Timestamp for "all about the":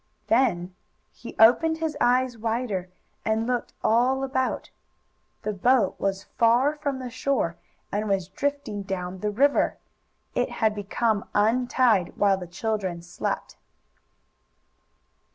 3.83-5.53